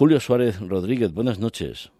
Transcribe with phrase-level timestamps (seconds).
[0.00, 1.92] Julio Suárez Rodríguez, buenas noches.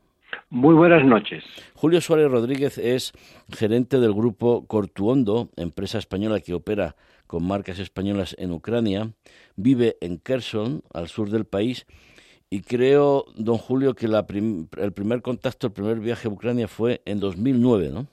[0.48, 1.44] Muy buenas noches.
[1.74, 3.12] Julio Suárez Rodríguez es
[3.52, 9.10] gerente del grupo Cortuondo, empresa española que opera con marcas españolas en Ucrania.
[9.56, 11.86] Vive en Kherson, al sur del país.
[12.48, 17.20] Y creo, don Julio, que el primer contacto, el primer viaje a Ucrania fue en
[17.20, 18.06] 2009, ¿no?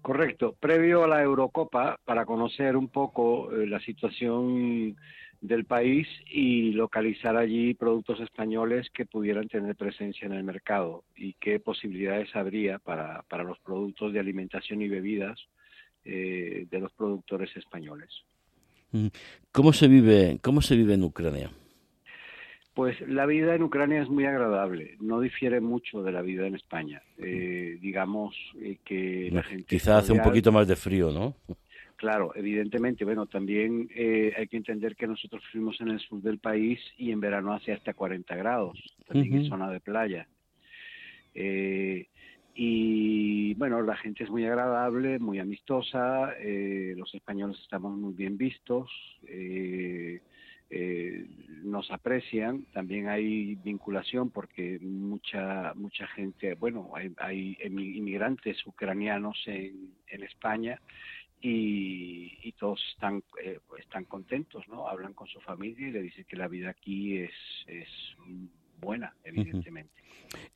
[0.00, 4.96] Correcto, previo a la Eurocopa, para conocer un poco eh, la situación
[5.40, 11.34] del país y localizar allí productos españoles que pudieran tener presencia en el mercado y
[11.34, 15.38] qué posibilidades habría para, para los productos de alimentación y bebidas
[16.04, 18.10] eh, de los productores españoles.
[18.92, 19.08] Mm.
[19.52, 21.50] ¿Cómo se vive, cómo se vive en Ucrania?
[22.74, 26.54] Pues la vida en Ucrania es muy agradable, no difiere mucho de la vida en
[26.54, 27.02] España.
[27.18, 29.64] Eh, digamos eh, que la gente...
[29.64, 31.34] Quizá hace un poquito más de frío, ¿no?
[31.98, 36.38] Claro, evidentemente, bueno, también eh, hay que entender que nosotros fuimos en el sur del
[36.38, 40.28] país y en verano hace hasta 40 grados, también en zona de playa.
[42.54, 46.34] y bueno, la gente es muy agradable, muy amistosa,
[46.96, 48.88] los españoles estamos muy bien vistos.
[49.26, 50.20] Eh,
[50.70, 51.26] eh,
[51.62, 59.94] nos aprecian, también hay vinculación porque mucha mucha gente, bueno, hay, hay inmigrantes ucranianos en,
[60.08, 60.78] en España
[61.40, 64.88] y, y todos están eh, están contentos, ¿no?
[64.88, 67.34] Hablan con su familia y le dicen que la vida aquí es,
[67.66, 67.88] es
[68.80, 69.92] buena, evidentemente.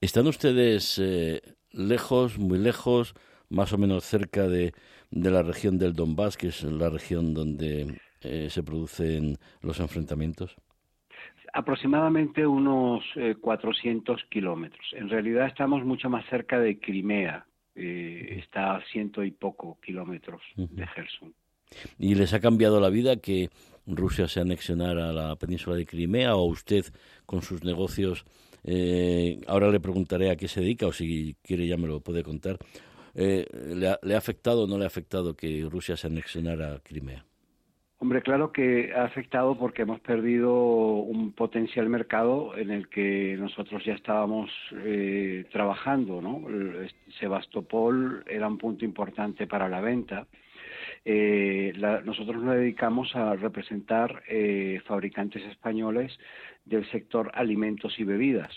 [0.01, 3.15] ¿Están ustedes eh, lejos, muy lejos,
[3.49, 4.73] más o menos cerca de,
[5.11, 10.57] de la región del Donbass, que es la región donde eh, se producen los enfrentamientos?
[11.55, 13.05] Aproximadamente unos
[13.41, 14.87] 400 eh, kilómetros.
[14.93, 17.45] En realidad estamos mucho más cerca de Crimea.
[17.75, 21.35] Eh, está a ciento y poco kilómetros de Gerson.
[21.99, 23.49] ¿Y les ha cambiado la vida que
[23.87, 26.85] Rusia se anexionara a la península de Crimea o usted
[27.25, 28.25] con sus negocios,
[29.47, 32.59] ahora le preguntaré a qué se dedica o si quiere ya me lo puede contar,
[33.15, 36.81] ¿le, ha, ¿le ha afectado o no le ha afectado que Rusia se anexionara a
[36.81, 37.25] Crimea?
[38.03, 43.85] Hombre, claro que ha afectado porque hemos perdido un potencial mercado en el que nosotros
[43.85, 44.51] ya estábamos
[44.85, 46.43] eh, trabajando, ¿no?
[47.21, 50.27] Sebastopol era un punto importante para la venta.
[51.05, 51.73] Eh,
[52.05, 56.11] nosotros nos dedicamos a representar eh, fabricantes españoles
[56.65, 58.53] del sector alimentos y bebidas.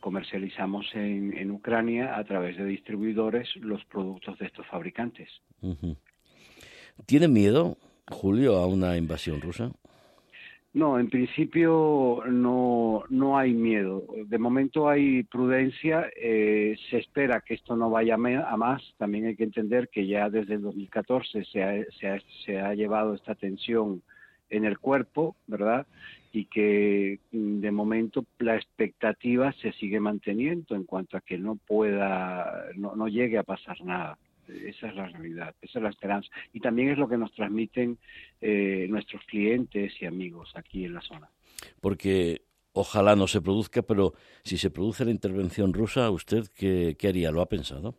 [0.00, 5.30] comercializamos en, Ucrania a través de distribuidores los productos de estos fabricantes.
[7.06, 7.78] ¿Tiene miedo
[8.10, 9.70] Julio, a una invasión rusa?
[10.72, 14.04] No, en principio no, no hay miedo.
[14.26, 16.10] De momento hay prudencia.
[16.14, 18.82] Eh, se espera que esto no vaya a más.
[18.98, 23.14] También hay que entender que ya desde el 2014 se ha, se se ha llevado
[23.14, 24.02] esta tensión
[24.50, 25.86] en el cuerpo, ¿verdad?
[26.32, 31.56] Y que mm, de momento la expectativa se sigue manteniendo en cuanto a que no
[31.56, 34.18] pueda, no, no llegue a pasar nada.
[34.48, 36.28] Esa es la realidad, esa es la esperanza.
[36.52, 37.98] Y también es lo que nos transmiten
[38.40, 41.30] eh, nuestros clientes y amigos aquí en la zona.
[41.80, 42.42] Porque
[42.72, 44.14] ojalá no se produzca, pero
[44.44, 47.30] si se produce la intervención rusa, ¿usted qué, qué haría?
[47.30, 47.98] ¿Lo ha pensado?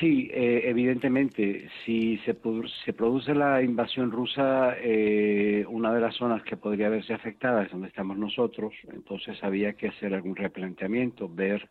[0.00, 2.36] Sí, eh, evidentemente, si se,
[2.84, 7.70] se, produce la invasión rusa, eh, una de las zonas que podría verse afectada es
[7.70, 11.68] donde estamos nosotros, entonces había que hacer algún replanteamiento, ver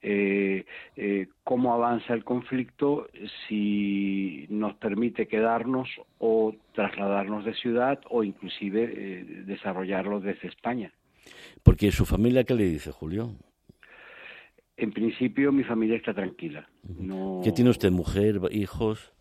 [0.00, 0.64] eh,
[1.42, 3.08] cómo avanza el conflicto,
[3.48, 5.88] si nos permite quedarnos
[6.18, 10.92] o trasladarnos de ciudad o inclusive desarrollarlo desde España.
[11.64, 13.34] Porque su familia, ¿qué le dice, Julio?
[14.76, 16.68] En principio mi familia está tranquila.
[17.42, 19.12] ¿Qué tiene usted, mujer, hijos?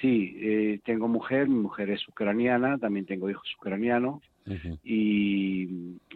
[0.00, 4.22] Sí, eh, tengo mujer, mi mujer es ucraniana, también tengo hijos ucranianos
[4.82, 5.66] y,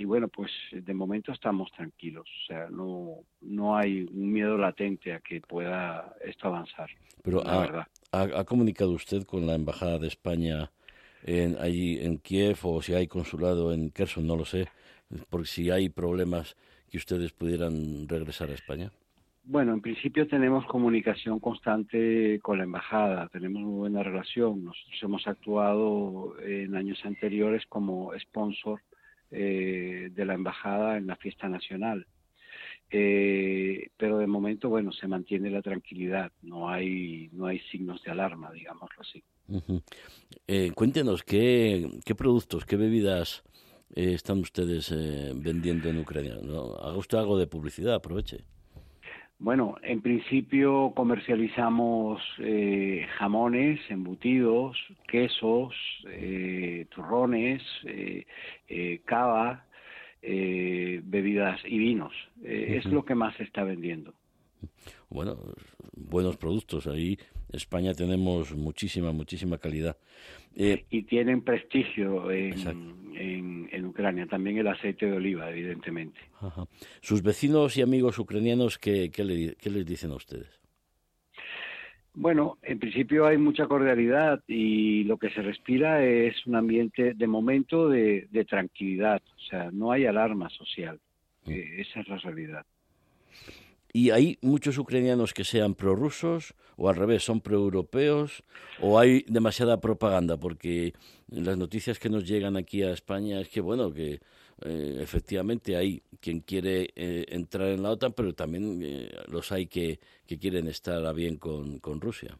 [0.04, 5.20] bueno, pues de momento estamos tranquilos, o sea, no, no hay un miedo latente a
[5.20, 6.88] que pueda esto avanzar.
[7.22, 10.70] Pero ha, ha, comunicado usted con la Embajada de España
[11.24, 14.68] en, allí en Kiev o si hay consulado en Kherson, no lo sé,
[15.28, 16.56] porque si hay problemas
[16.92, 18.92] que ustedes pudieran regresar a España?
[19.44, 24.62] Bueno, en principio tenemos comunicación constante con la embajada, tenemos muy buena relación.
[24.62, 28.82] Nosotros hemos actuado en años anteriores como sponsor
[29.30, 32.06] eh, de la embajada en la fiesta nacional.
[32.90, 38.10] Eh, pero de momento, bueno, se mantiene la tranquilidad, no hay, no hay signos de
[38.10, 39.24] alarma, digámoslo así.
[40.46, 43.42] Eh, cuéntenos, ¿qué, ¿qué productos, qué bebidas
[43.94, 46.36] eh, están ustedes eh, vendiendo en Ucrania?
[46.42, 46.74] ¿no?
[46.76, 48.38] Haga usted algo de publicidad, aproveche.
[49.38, 54.78] Bueno, en principio comercializamos eh, jamones, embutidos,
[55.08, 55.74] quesos,
[56.90, 57.60] turrones,
[59.04, 59.66] cava,
[60.22, 62.12] bebidas y vinos.
[62.44, 64.14] Es lo que más se está vendiendo.
[65.08, 65.36] Bueno,
[65.96, 66.86] buenos productos.
[66.86, 67.18] Ahí
[67.52, 69.96] España tenemos muchísima, muchísima calidad.
[70.56, 76.20] Eh, y tienen prestigio en, en, Ucrania, también el aceite de oliva, evidentemente.
[77.00, 80.60] ¿Sus vecinos y amigos ucranianos qué, qué, les dicen a ustedes?
[82.14, 87.26] Bueno, en principio hay mucha cordialidad y lo que se respira es un ambiente de
[87.26, 91.00] momento de, tranquilidad, o sea, no hay alarma social,
[91.46, 91.50] mm.
[91.50, 92.66] eh, esa es la realidad.
[93.94, 98.42] ¿Y hay muchos ucranianos que sean prorrusos o al revés, son proeuropeos
[98.80, 100.38] o hay demasiada propaganda?
[100.38, 100.94] Porque
[101.28, 104.20] las noticias que nos llegan aquí a España es que, bueno, que
[104.62, 109.66] eh, efectivamente hay quien quiere eh, entrar en la OTAN, pero también eh, los hay
[109.66, 112.38] que, que quieren estar a bien con, con Rusia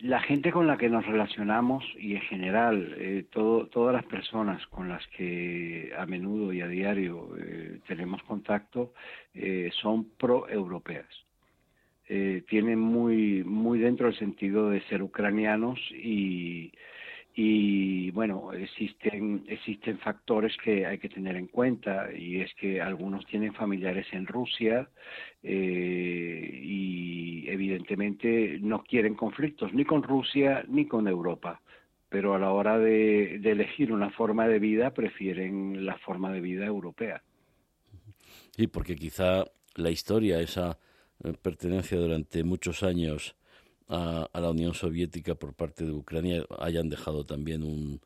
[0.00, 4.88] la gente con la que nos relacionamos y en general eh, todas las personas con
[4.88, 8.92] las que a menudo y a diario eh, tenemos contacto
[9.34, 11.08] eh, son pro-europeas.
[12.06, 16.72] tienen muy, muy dentro el sentido de ser ucranianos y,
[17.38, 23.26] y bueno, existen, existen factores que hay que tener en cuenta y es que algunos
[23.26, 24.88] tienen familiares en Rusia
[25.42, 31.60] eh, y evidentemente no quieren conflictos ni con Rusia ni con Europa,
[32.08, 36.40] pero a la hora de, de elegir una forma de vida prefieren la forma de
[36.40, 37.22] vida europea.
[38.52, 39.44] Sí, porque quizá
[39.74, 40.78] la historia, esa
[41.22, 43.36] eh, pertenencia durante muchos años
[43.88, 48.00] a, la Unión Soviética por parte de Ucrania hayan dejado también un,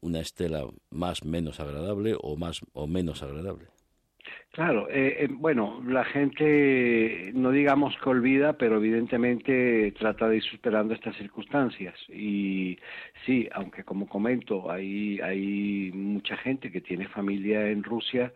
[0.00, 3.66] una estela más menos agradable o más o menos agradable.
[4.54, 10.42] Claro, eh, eh, bueno, la gente no digamos que olvida, pero evidentemente trata de ir
[10.44, 11.94] superando estas circunstancias.
[12.08, 12.78] Y
[13.26, 18.32] sí, aunque como comento, hay, hay mucha gente que tiene familia en Rusia,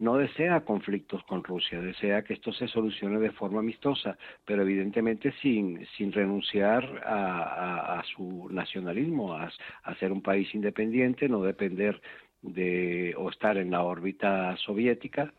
[0.00, 4.16] no desea conflictos con Rusia, desea que esto se solucione de forma amistosa,
[4.46, 9.50] pero evidentemente sin, sin renunciar a, su nacionalismo, a,
[9.98, 12.00] ser un país independiente, no depender
[12.40, 15.34] de o estar en la órbita soviética.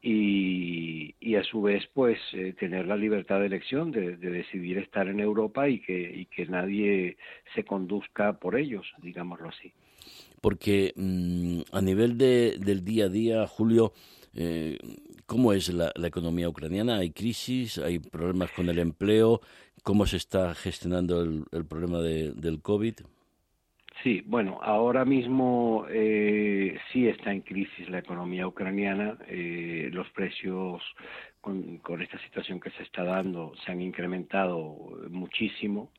[0.00, 5.08] Y, y, a su vez pues eh, tener la libertad de elección de, decidir estar
[5.08, 7.16] en Europa y que, y que nadie
[7.54, 9.72] se conduzca por ellos, digámoslo así
[10.40, 13.92] porque mm, a nivel de, del día a día, Julio,
[14.34, 14.78] eh,
[15.26, 16.98] ¿cómo es la, economía ucraniana?
[16.98, 17.78] ¿Hay crisis?
[17.78, 19.40] ¿Hay problemas con el empleo?
[19.82, 22.94] ¿Cómo se está gestionando el, problema del COVID?
[24.02, 29.18] Sí, bueno, ahora mismo eh, sí está en crisis la economía ucraniana.
[29.26, 30.82] Eh, los precios
[31.40, 34.76] con, esta situación que se está dando se han incrementado
[35.10, 35.90] muchísimo.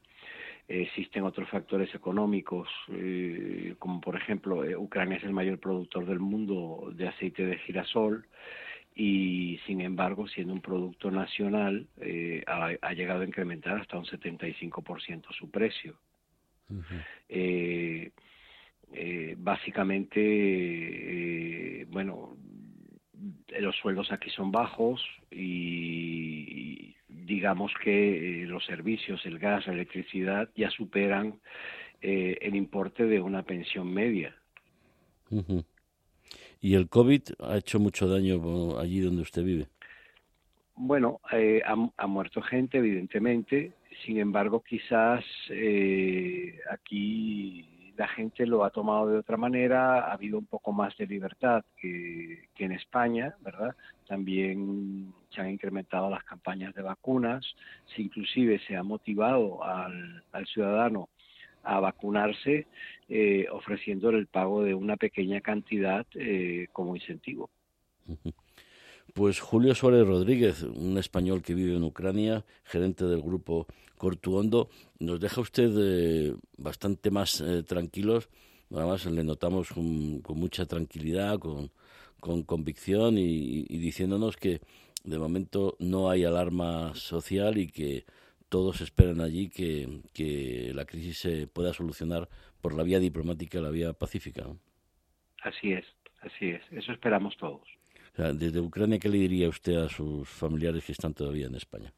[0.67, 6.19] Existen otros factores económicos, eh, como por ejemplo, eh, Ucrania es el mayor productor del
[6.19, 8.27] mundo de aceite de girasol
[8.95, 15.31] y sin embargo, siendo un producto nacional, eh, ha, llegado a incrementar hasta un 75%
[15.31, 15.95] su precio.
[19.37, 20.15] Básicamente,
[21.89, 22.37] bueno,
[23.59, 25.01] los sueldos aquí son bajos
[25.31, 26.95] y,
[27.29, 31.39] digamos que eh, los servicios, el gas, la electricidad ya superan
[32.01, 34.35] eh, el importe de una pensión media.
[36.59, 39.67] ¿Y el COVID ha hecho mucho daño allí donde usted vive?
[40.75, 43.73] Bueno, eh, ha, muerto gente, evidentemente.
[44.05, 45.23] Sin embargo, quizás
[46.71, 51.05] aquí la gente lo ha tomado de otra manera, ha habido un poco más de
[51.05, 53.75] libertad que, en España, ¿verdad?
[54.07, 57.45] También se han incrementado las campañas de vacunas,
[57.93, 61.09] se inclusive se ha motivado al, ciudadano
[61.63, 62.67] a vacunarse
[63.09, 67.49] eh, ofreciéndole el pago de una pequeña cantidad eh, como incentivo.
[69.19, 75.19] Pues Julio Suárez Rodríguez, un español que vive en Ucrania, gerente del grupo Cortuondo, nos
[75.19, 78.29] deja usted eh, bastante más eh, tranquilos.
[78.73, 81.69] Además, le notamos con, mucha tranquilidad, con,
[82.43, 84.61] convicción y, diciéndonos que
[85.03, 88.05] de momento no hay alarma social y que
[88.47, 92.29] todos esperan allí que, que la crisis se pueda solucionar
[92.61, 94.45] por la vía diplomática, la vía pacífica.
[95.43, 95.85] Así es,
[96.21, 96.61] así es.
[96.71, 97.78] Eso esperamos todos
[98.33, 101.91] desde Ucrania, ¿qué le diría usted a sus familiares que están todavía en España?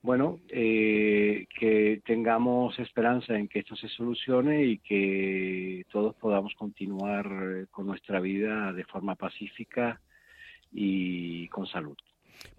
[0.00, 7.26] Bueno, eh, que tengamos esperanza en que esto se solucione y que todos podamos continuar
[7.26, 10.00] eh, con nuestra vida de forma pacífica
[10.72, 11.96] y con salud.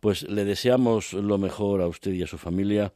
[0.01, 2.91] Pues le deseamos lo mejor a usted y a su familia.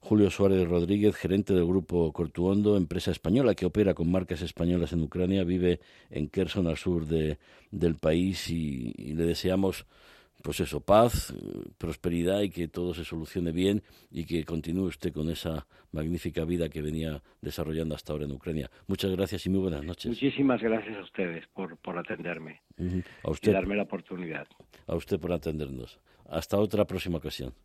[0.00, 5.02] Julio Suárez Rodríguez, gerente del grupo Cortuondo, empresa española que opera con marcas españolas en
[5.02, 7.38] Ucrania, vive en Kherson, al sur de,
[7.70, 9.86] del país, y, le deseamos
[10.42, 11.34] pues eso, paz,
[11.76, 16.68] prosperidad y que todo se solucione bien y que continúe usted con esa magnífica vida
[16.68, 18.70] que venía desarrollando hasta ahora en Ucrania.
[18.86, 20.10] Muchas gracias y muy buenas noches.
[20.10, 22.60] Muchísimas gracias a ustedes por, por atenderme
[23.24, 24.46] a usted, y darme la oportunidad.
[24.86, 25.98] A usted por atendernos.
[26.28, 27.52] Hasta otra próxima ocasión.